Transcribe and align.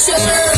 Sure. 0.00 0.49